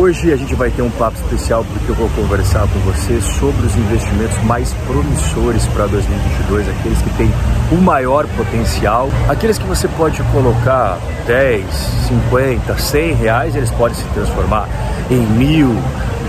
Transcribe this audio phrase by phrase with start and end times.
[0.00, 3.66] Hoje a gente vai ter um papo especial porque eu vou conversar com você sobre
[3.66, 7.30] os investimentos mais promissores para 2022, aqueles que têm
[7.70, 11.66] o maior potencial, aqueles que você pode colocar 10,
[12.08, 14.66] 50, 100 reais, eles podem se transformar
[15.10, 15.76] em mil,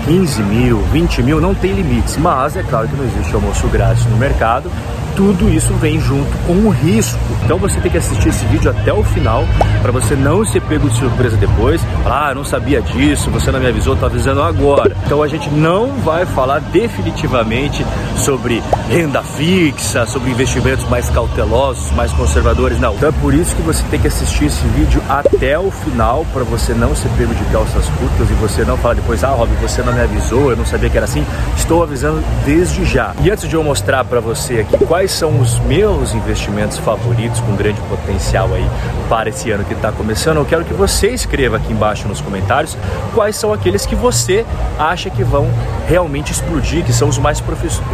[0.04, 4.04] 15 mil, 20 mil, não tem limites, mas é claro que não existe almoço grátis
[4.04, 4.70] no mercado
[5.16, 7.18] tudo isso vem junto com um risco.
[7.44, 9.44] Então você tem que assistir esse vídeo até o final
[9.80, 11.80] para você não ser pego de surpresa depois.
[12.06, 14.96] Ah, não sabia disso, você não me avisou, tô avisando agora.
[15.04, 17.84] Então a gente não vai falar definitivamente
[18.16, 22.94] sobre renda fixa, sobre investimentos mais cautelosos, mais conservadores, não.
[22.94, 26.44] Então é por isso que você tem que assistir esse vídeo até o final para
[26.44, 29.82] você não ser pego de calças curtas e você não falar depois, ah, Rob, você
[29.82, 31.24] não me avisou, eu não sabia que era assim.
[31.56, 33.14] Estou avisando desde já.
[33.22, 37.40] E antes de eu mostrar para você aqui quais quais são os meus investimentos favoritos
[37.40, 38.64] com grande potencial aí
[39.08, 42.78] para esse ano que está começando, eu quero que você escreva aqui embaixo nos comentários
[43.12, 44.46] quais são aqueles que você
[44.78, 45.50] acha que vão
[45.88, 47.42] realmente explodir, que são os mais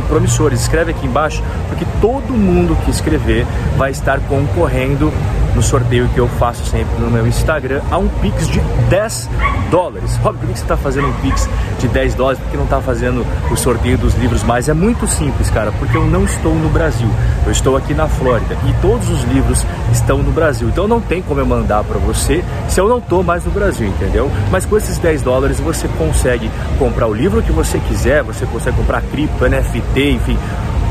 [0.06, 0.60] promissores.
[0.60, 3.46] Escreve aqui embaixo, porque todo mundo que escrever
[3.78, 5.10] vai estar concorrendo
[5.54, 9.30] no sorteio que eu faço sempre no meu Instagram a um Pix de 10
[9.70, 10.16] dólares.
[10.18, 12.40] Rob, por que você está fazendo um Pix de 10 dólares?
[12.40, 14.68] Porque não está fazendo o sorteio dos livros mais?
[14.68, 17.08] É muito simples, cara, porque eu não estou no Brasil.
[17.46, 20.68] Eu estou aqui na Flórida e todos os livros estão no Brasil.
[20.68, 23.88] Então não tem como eu mandar para você se eu não estou mais no Brasil,
[23.88, 24.30] entendeu?
[24.50, 28.76] Mas com esses 10 dólares você consegue comprar o livro que você quiser, você consegue
[28.76, 30.38] comprar cripto, NFT, enfim,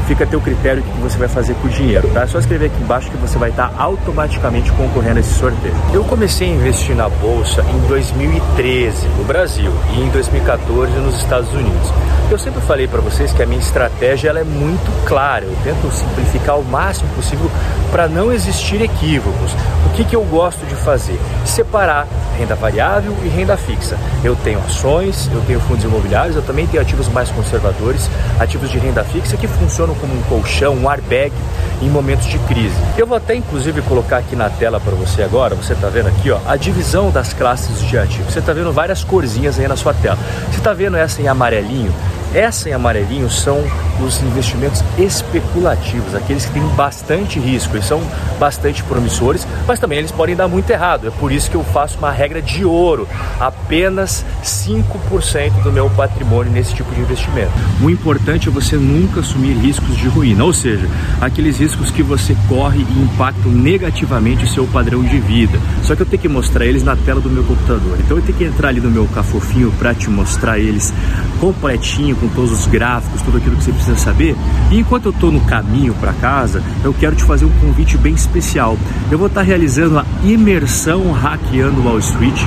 [0.08, 2.22] fica a teu critério o que você vai fazer com o dinheiro, tá?
[2.22, 5.76] É só escrever aqui embaixo que você vai estar automaticamente concorrendo a esse sorteio.
[5.94, 11.54] Eu comecei a investir na bolsa em 2013 no Brasil e em 2014 nos Estados
[11.54, 11.92] Unidos.
[12.32, 15.46] Eu sempre falei para vocês que a minha estratégia ela é muito clara.
[15.46, 17.50] Eu tento simplificar o máximo possível
[17.92, 19.54] para não existir equívocos.
[19.86, 21.20] O que, que eu gosto de fazer?
[21.46, 22.08] Separar
[22.38, 23.98] renda variável e renda fixa.
[24.24, 28.78] Eu tenho ações, eu tenho fundos imobiliários, eu também tenho ativos mais conservadores, ativos de
[28.78, 31.34] renda fixa que funcionam como um colchão, um airbag
[31.82, 32.76] em momentos de crise.
[32.98, 36.30] Eu vou até inclusive colocar aqui na tela para você agora, você está vendo aqui
[36.30, 38.34] ó, a divisão das classes de ativos.
[38.34, 40.18] Você está vendo várias corzinhas aí na sua tela.
[40.52, 41.94] Você está vendo essa em amarelinho?
[42.34, 43.64] Essa em amarelinho são
[44.04, 48.02] os investimentos especulativos, aqueles que têm bastante risco e são
[48.40, 51.08] bastante promissores, mas também eles podem dar muito errado.
[51.08, 53.08] É por isso que eu faço uma regra de ouro:
[53.40, 57.52] apenas 5% do meu patrimônio nesse tipo de investimento.
[57.82, 60.88] O importante é você nunca assumir riscos de ruína, ou seja,
[61.22, 65.60] aqueles riscos que você corre e impactam negativamente o seu padrão de vida.
[65.84, 67.98] Só que eu tenho que mostrar eles na tela do meu computador.
[68.00, 70.94] Então eu tenho que entrar ali no meu cafofinho para te mostrar eles
[71.40, 74.36] completinho com todos os gráficos, tudo aquilo que você precisa saber.
[74.72, 78.14] E enquanto eu estou no caminho para casa, eu quero te fazer um convite bem
[78.14, 78.78] especial.
[79.12, 82.40] Eu vou estar tá realizando a imersão hackeando Wall Street,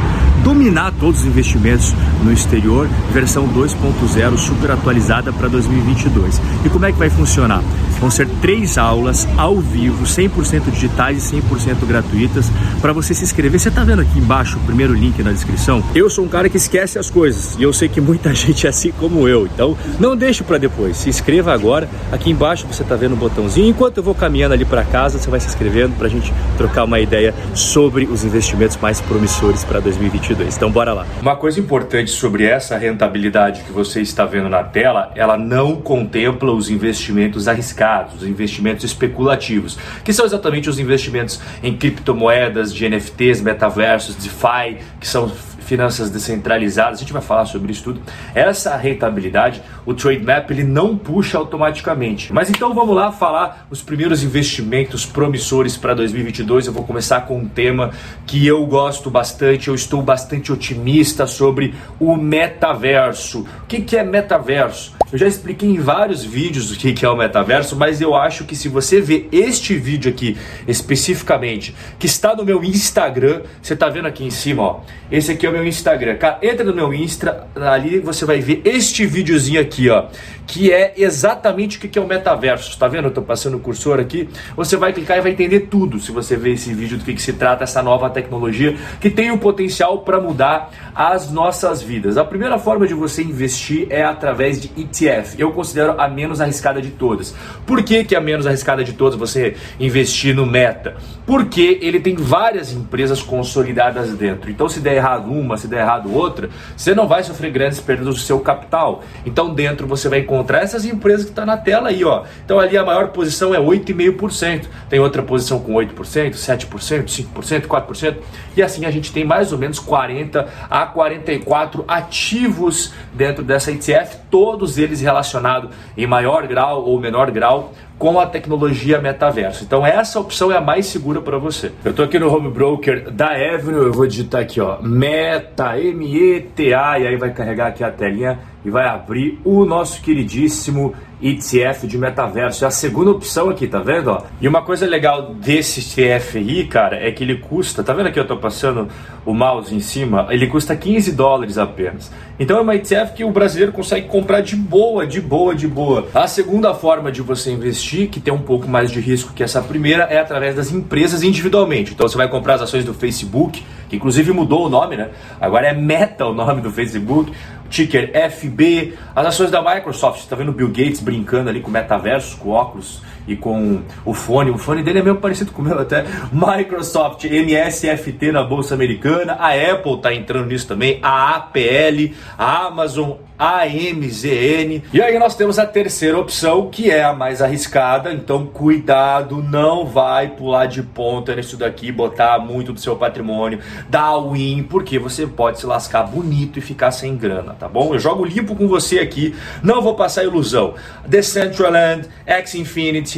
[0.43, 6.41] dominar todos os investimentos no exterior, versão 2.0 super atualizada para 2022.
[6.65, 7.63] E como é que vai funcionar?
[8.01, 12.51] Vão ser três aulas ao vivo, 100% digitais e 100% gratuitas,
[12.81, 13.61] para você se inscrever.
[13.61, 15.85] Você está vendo aqui embaixo o primeiro link na descrição?
[15.95, 18.71] Eu sou um cara que esquece as coisas e eu sei que muita gente é
[18.71, 19.45] assim como eu.
[19.47, 20.97] Então, não deixe para depois.
[20.97, 21.89] Se inscreva agora.
[22.11, 23.69] Aqui embaixo você está vendo o botãozinho.
[23.69, 26.85] Enquanto eu vou caminhando ali para casa, você vai se inscrevendo para a gente trocar
[26.85, 30.57] uma ideia sobre os investimentos mais promissores para 2022.
[30.57, 31.07] Então, bora lá.
[31.21, 36.51] Uma coisa importante sobre essa rentabilidade que você está vendo na tela, ela não contempla
[36.51, 43.41] os investimentos arriscados os investimentos especulativos, que são exatamente os investimentos em criptomoedas, de NFTs,
[43.41, 45.31] metaversos, DeFi, que são
[45.71, 48.03] finanças descentralizadas, a gente vai falar sobre isso tudo.
[48.35, 52.33] Essa rentabilidade, o Trade Map ele não puxa automaticamente.
[52.33, 56.67] Mas então vamos lá falar os primeiros investimentos promissores para 2022.
[56.67, 57.93] Eu vou começar com um tema
[58.27, 63.47] que eu gosto bastante, eu estou bastante otimista sobre o metaverso.
[63.63, 65.00] O que é metaverso?
[65.13, 68.55] Eu já expliquei em vários vídeos o que é o metaverso, mas eu acho que
[68.55, 70.37] se você ver este vídeo aqui
[70.69, 74.81] especificamente, que está no meu Instagram, você está vendo aqui em cima, ó.
[75.11, 76.17] Esse aqui é o meu Instagram.
[76.17, 80.05] Cara, entra no meu Insta, ali você vai ver este videozinho aqui, ó,
[80.47, 82.71] que é exatamente o que é o metaverso.
[82.71, 83.07] Está vendo?
[83.07, 84.29] Eu estou passando o cursor aqui.
[84.57, 87.23] Você vai clicar e vai entender tudo se você ver esse vídeo do que, que
[87.23, 92.17] se trata essa nova tecnologia que tem o potencial para mudar as nossas vidas.
[92.17, 95.35] A primeira forma de você investir é através de ETFs ETF.
[95.39, 97.35] Eu considero a menos arriscada de todas.
[97.67, 100.97] Por que, que é a menos arriscada de todas você investir no Meta?
[101.27, 104.51] Porque ele tem várias empresas consolidadas dentro.
[104.51, 108.07] Então, se der errado uma, se der errado outra, você não vai sofrer grandes perdas
[108.07, 109.03] do seu capital.
[109.25, 112.25] Então, dentro você vai encontrar essas empresas que estão tá na tela aí, ó.
[112.45, 114.67] Então, ali a maior posição é 8,5%.
[114.89, 118.17] Tem outra posição com 8%, 7%, 5%, 4%.
[118.57, 124.19] E assim a gente tem mais ou menos 40 a 44 ativos dentro dessa ETF,
[124.31, 129.63] todos eles relacionados em maior grau ou menor grau com a tecnologia metaverso.
[129.63, 131.71] Então essa opção é a mais segura para você.
[131.85, 136.07] Eu estou aqui no home broker da Avenue, eu vou digitar aqui ó, Meta M
[136.07, 140.01] E T A e aí vai carregar aqui a telinha e vai abrir o nosso
[140.01, 142.65] queridíssimo ETF de metaverso.
[142.65, 144.11] É a segunda opção aqui, tá vendo?
[144.11, 144.23] Ó?
[144.41, 148.19] E uma coisa legal desse ETF aí, cara, é que ele custa, tá vendo aqui
[148.19, 148.89] eu tô passando
[149.25, 150.27] o mouse em cima?
[150.31, 152.11] Ele custa 15 dólares apenas.
[152.39, 156.09] Então é uma ETF que o brasileiro consegue comprar de boa, de boa, de boa.
[156.15, 159.61] A segunda forma de você investir, que tem um pouco mais de risco que essa
[159.61, 161.93] primeira, é através das empresas individualmente.
[161.93, 165.11] Então você vai comprar as ações do Facebook, que inclusive mudou o nome, né?
[165.41, 167.33] Agora é Meta o nome do Facebook
[167.71, 171.71] ticker FB, as ações da Microsoft, está vendo o Bill Gates brincando ali com o
[171.71, 174.51] metaverso, com óculos e com o fone.
[174.51, 176.05] O fone dele é meio parecido com o meu até.
[176.33, 183.13] Microsoft, MSFT na bolsa americana, a Apple está entrando nisso também, a APL, a Amazon,
[183.41, 184.83] AMZN.
[184.93, 189.87] E aí nós temos a terceira opção, que é a mais arriscada, então cuidado, não
[189.87, 195.27] vai pular de ponta nisso daqui, botar muito do seu patrimônio, dar win, porque você
[195.27, 197.95] pode se lascar bonito e ficar sem grana, tá bom?
[197.95, 200.75] Eu jogo limpo com você aqui, não vou passar ilusão.
[201.07, 203.10] Decentraland, X Infinity,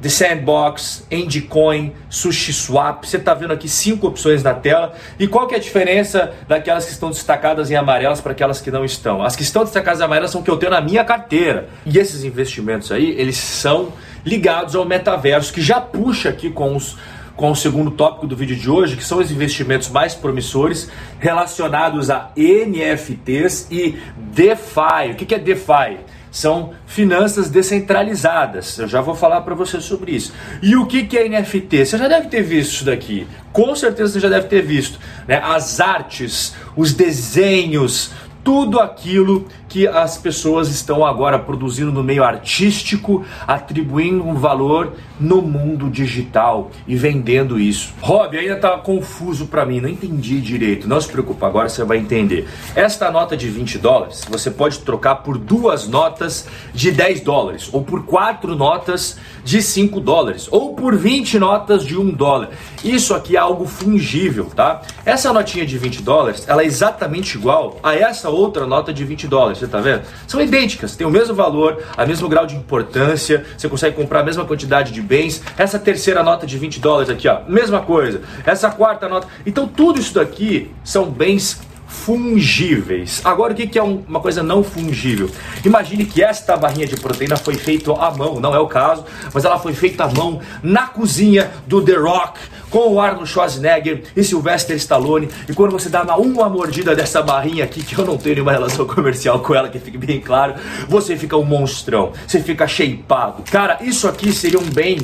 [0.00, 3.04] The Sandbox, Endcoin, SushiSwap.
[3.04, 4.94] Você está vendo aqui cinco opções na tela.
[5.18, 8.70] E qual que é a diferença daquelas que estão destacadas em amarelas para aquelas que
[8.70, 9.22] não estão?
[9.22, 11.68] As que estão destacadas em amarelas são que eu tenho na minha carteira.
[11.84, 13.92] E esses investimentos aí, eles são
[14.24, 16.96] ligados ao metaverso, que já puxa aqui com os
[17.34, 20.90] com o segundo tópico do vídeo de hoje, que são os investimentos mais promissores
[21.20, 25.12] relacionados a NFTs e DeFi.
[25.12, 25.98] O que é DeFi?
[26.30, 28.78] São finanças descentralizadas.
[28.78, 30.32] Eu já vou falar para você sobre isso.
[30.62, 31.86] E o que, que é NFT?
[31.86, 33.26] Você já deve ter visto isso daqui.
[33.52, 34.98] Com certeza você já deve ter visto.
[35.26, 35.40] Né?
[35.42, 38.10] As artes, os desenhos,
[38.44, 45.42] tudo aquilo que as pessoas estão agora produzindo no meio artístico, atribuindo um valor no
[45.42, 47.92] mundo digital e vendendo isso.
[48.00, 50.88] Rob, ainda está confuso para mim, não entendi direito.
[50.88, 52.48] Não se preocupe, agora você vai entender.
[52.74, 57.82] Esta nota de 20 dólares você pode trocar por duas notas de 10 dólares, ou
[57.82, 62.50] por quatro notas de 5 dólares, ou por 20 notas de 1 dólar.
[62.84, 64.82] Isso aqui é algo fungível, tá?
[65.04, 69.26] Essa notinha de 20 dólares, ela é exatamente igual a essa outra nota de 20
[69.26, 70.02] dólares tá vendo?
[70.26, 74.24] São idênticas, tem o mesmo valor, a mesmo grau de importância, você consegue comprar a
[74.24, 75.42] mesma quantidade de bens.
[75.56, 78.22] Essa terceira nota de 20 dólares aqui, ó, mesma coisa.
[78.44, 79.28] Essa quarta nota.
[79.46, 83.20] Então tudo isso daqui são bens fungíveis.
[83.24, 85.30] Agora, o que é uma coisa não fungível?
[85.64, 89.44] Imagine que esta barrinha de proteína foi feita à mão, não é o caso, mas
[89.44, 92.38] ela foi feita à mão na cozinha do The Rock,
[92.70, 95.28] com o Arnold Schwarzenegger e Sylvester Stallone.
[95.48, 98.84] E quando você dá uma mordida dessa barrinha aqui, que eu não tenho nenhuma relação
[98.86, 100.54] comercial com ela, que fique bem claro,
[100.88, 103.42] você fica um monstrão, você fica shapeado.
[103.50, 104.98] Cara, isso aqui seria um bem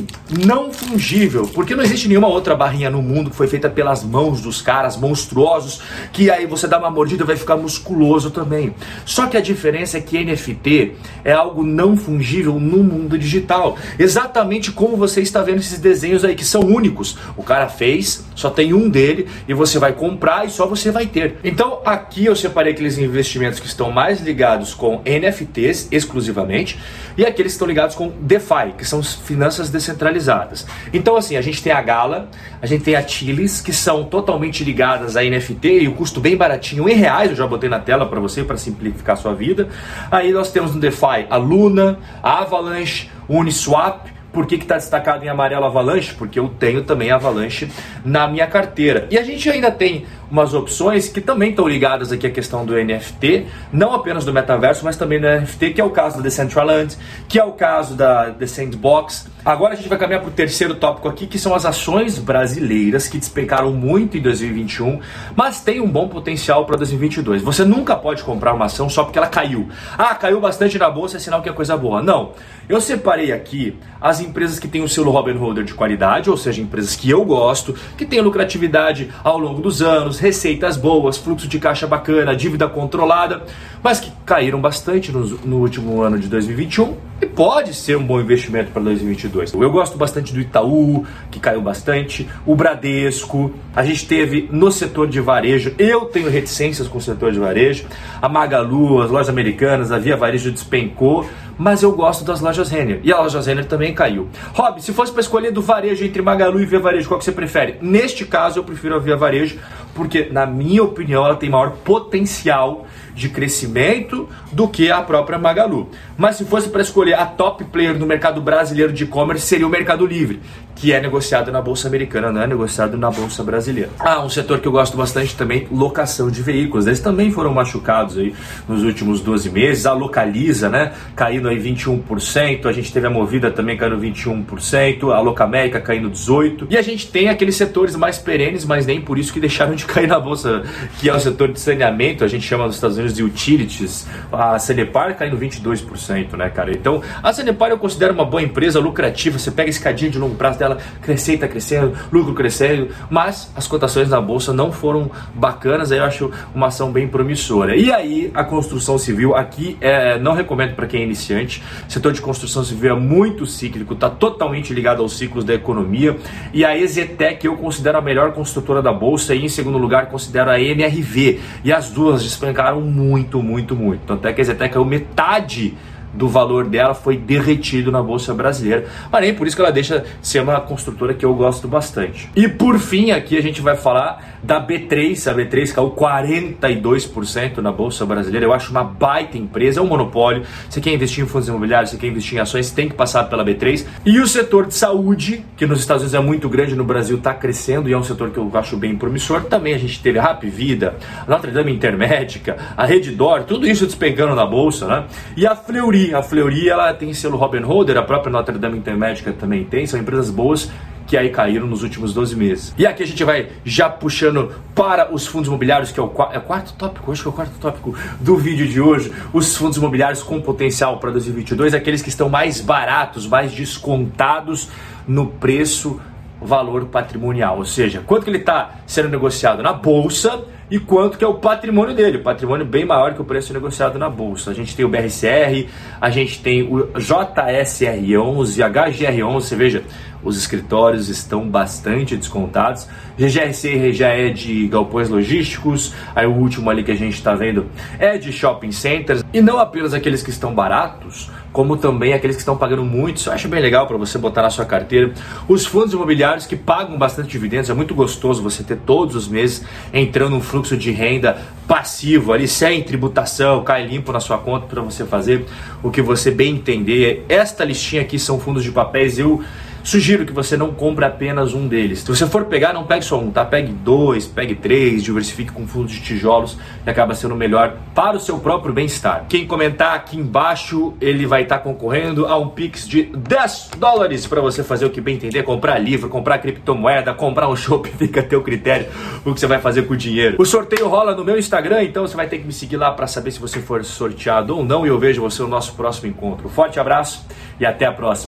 [0.44, 4.42] não fungível, porque não existe nenhuma outra barrinha no mundo que foi feita pelas mãos
[4.42, 5.80] dos caras monstruosos,
[6.12, 8.74] que aí você dá uma mordida vai ficar musculoso também.
[9.04, 10.94] Só que a diferença é que NFT
[11.24, 13.76] é algo não fungível no mundo digital.
[13.98, 17.16] Exatamente como você está vendo esses desenhos aí que são únicos.
[17.36, 21.06] O cara fez, só tem um dele e você vai comprar e só você vai
[21.06, 21.36] ter.
[21.44, 26.78] Então aqui eu separei aqueles investimentos que estão mais ligados com NFTs exclusivamente
[27.16, 30.66] e aqueles que estão ligados com DeFi, que são finanças descentralizadas.
[30.92, 32.28] Então assim, a gente tem a Gala,
[32.60, 36.36] a gente tem a Chilis, que são totalmente ligadas a NFT e o custo bem
[36.36, 39.68] baratinho em reais, eu já botei na tela para você para simplificar a sua vida.
[40.10, 45.28] Aí nós temos no DeFi a Luna, a Avalanche, Uniswap, por que está destacado em
[45.28, 46.12] amarelo Avalanche?
[46.12, 47.70] Porque eu tenho também Avalanche
[48.04, 49.06] na minha carteira.
[49.10, 52.74] E a gente ainda tem umas opções que também estão ligadas aqui à questão do
[52.74, 56.96] NFT, não apenas do metaverso, mas também do NFT, que é o caso da Decentraland,
[57.28, 59.30] que é o caso da The Sandbox.
[59.44, 63.06] Agora a gente vai caminhar para o terceiro tópico aqui, que são as ações brasileiras
[63.06, 65.00] que despencaram muito em 2021,
[65.36, 67.42] mas tem um bom potencial para 2022.
[67.42, 69.68] Você nunca pode comprar uma ação só porque ela caiu.
[69.96, 72.02] Ah, caiu bastante na bolsa, é sinal que é coisa boa.
[72.02, 72.32] Não.
[72.68, 76.60] Eu separei aqui as empresas que têm o selo Robin Holder de qualidade, ou seja,
[76.60, 81.58] empresas que eu gosto, que têm lucratividade ao longo dos anos, receitas boas, fluxo de
[81.58, 83.42] caixa bacana, dívida controlada,
[83.82, 88.20] mas que caíram bastante no, no último ano de 2021 e pode ser um bom
[88.20, 89.54] investimento para 2022.
[89.54, 95.08] Eu gosto bastante do Itaú, que caiu bastante, o Bradesco, a gente teve no setor
[95.08, 97.86] de varejo, eu tenho reticências com o setor de varejo,
[98.20, 101.26] a Magalu, as lojas americanas, a Via Varejo despencou,
[101.58, 103.00] mas eu gosto das lojas Renner.
[103.02, 104.28] E a loja Renner também caiu.
[104.52, 107.32] Rob, se fosse para escolher do varejo entre Magalu e Via Varejo, qual que você
[107.32, 107.76] prefere?
[107.80, 109.58] Neste caso, eu prefiro a Via Varejo,
[109.94, 115.88] porque, na minha opinião, ela tem maior potencial de crescimento do que a própria Magalu.
[116.16, 119.70] Mas se fosse para escolher a top player no mercado brasileiro de e-commerce, seria o
[119.70, 120.40] Mercado Livre,
[120.74, 123.90] que é negociado na bolsa americana, não é negociado na bolsa brasileira.
[123.98, 126.86] Ah, um setor que eu gosto bastante também, locação de veículos.
[126.86, 128.34] Eles também foram machucados aí
[128.68, 129.86] nos últimos 12 meses.
[129.86, 135.20] A Localiza, né, caindo aí 21%, a gente teve a Movida também caindo 21%, a
[135.20, 136.66] Locamérica caindo 18%.
[136.70, 139.83] E a gente tem aqueles setores mais perenes, mas nem por isso que deixaram de
[139.86, 140.62] cair na bolsa,
[140.98, 144.06] que é o setor de saneamento, a gente chama nos Estados Unidos de utilities.
[144.32, 146.72] A Sanepar caindo 22%, né, cara?
[146.72, 150.34] Então, a Sanepar eu considero uma boa empresa lucrativa, você pega a escadinha de longo
[150.34, 155.98] prazo dela, receita crescendo, lucro crescendo, mas as cotações na bolsa não foram bacanas, aí
[155.98, 157.76] eu acho uma ação bem promissora.
[157.76, 161.62] E aí, a construção civil aqui é, não recomendo para quem é iniciante.
[161.88, 166.16] Setor de construção civil é muito cíclico, está totalmente ligado aos ciclos da economia.
[166.52, 170.50] E a Ezetec eu considero a melhor construtora da bolsa e em segundo lugar considero
[170.50, 171.40] a MRV.
[171.64, 174.02] E as duas despencaram muito, muito, muito.
[174.06, 175.74] Tanto é que a Ezetec caiu metade
[176.14, 178.86] do valor dela foi derretido na bolsa brasileira.
[179.10, 182.30] Mas nem por isso que ela deixa de ser uma construtora que eu gosto bastante.
[182.34, 185.30] E por fim, aqui a gente vai falar da B3.
[185.30, 188.46] A B3 caiu 42% na bolsa brasileira.
[188.46, 190.44] Eu acho uma baita empresa, é um monopólio.
[190.68, 193.44] Você quer investir em fundos imobiliários, você quer investir em ações, tem que passar pela
[193.44, 193.84] B3.
[194.04, 197.34] E o setor de saúde, que nos Estados Unidos é muito grande, no Brasil está
[197.34, 199.44] crescendo e é um setor que eu acho bem promissor.
[199.44, 203.86] Também a gente teve a Rap Vida, a Notre Dame Intermédica, a Reddor, tudo isso
[203.86, 205.04] despencando na bolsa, né?
[205.36, 209.32] E a Fleury a Fleury ela tem selo Robin Holder, a própria Notre Dame Intermédica
[209.32, 210.70] também tem, são empresas boas
[211.06, 212.74] que aí caíram nos últimos 12 meses.
[212.78, 216.38] E aqui a gente vai já puxando para os fundos imobiliários, que é o, é
[216.38, 219.12] o quarto tópico, acho que é o quarto tópico do vídeo de hoje.
[219.32, 224.70] Os fundos imobiliários com potencial para 2022, aqueles que estão mais baratos, mais descontados
[225.06, 226.00] no preço
[226.40, 231.24] valor patrimonial, ou seja, quanto que ele está sendo negociado na bolsa e quanto que
[231.24, 234.50] é o patrimônio dele, patrimônio bem maior que o preço negociado na bolsa.
[234.50, 235.68] A gente tem o BRCR,
[236.00, 239.84] a gente tem o JSR11, HGR11, você veja,
[240.24, 242.88] os escritórios estão bastante descontados.
[243.18, 247.66] GGRC já é de galpões logísticos, aí o último ali que a gente está vendo
[247.98, 252.42] é de shopping centers, e não apenas aqueles que estão baratos, como também aqueles que
[252.42, 253.18] estão pagando muito.
[253.18, 255.12] Isso eu acho bem legal para você botar na sua carteira.
[255.46, 259.64] Os fundos imobiliários que pagam bastante dividendos, é muito gostoso você ter todos os meses
[259.92, 261.38] entrando um fluxo de renda
[261.68, 265.46] passivo ali, sem tributação, cai limpo na sua conta para você fazer
[265.82, 267.24] o que você bem entender.
[267.28, 269.18] Esta listinha aqui são fundos de papéis.
[269.18, 269.42] Eu
[269.84, 272.00] Sugiro que você não compre apenas um deles.
[272.00, 273.44] Se você for pegar, não pegue só um, tá?
[273.44, 278.20] Pegue dois, pegue três, diversifique com fundos de tijolos e acaba sendo melhor para o
[278.20, 279.26] seu próprio bem-estar.
[279.28, 284.26] Quem comentar aqui embaixo, ele vai estar tá concorrendo a um Pix de 10 dólares
[284.26, 288.20] para você fazer o que bem entender, comprar livro, comprar criptomoeda, comprar um shopping, fica
[288.20, 288.86] a teu critério
[289.22, 290.36] o que você vai fazer com o dinheiro.
[290.38, 293.06] O sorteio rola no meu Instagram, então você vai ter que me seguir lá para
[293.06, 296.48] saber se você for sorteado ou não e eu vejo você no nosso próximo encontro.
[296.48, 297.26] Forte abraço
[297.60, 298.24] e até a próxima.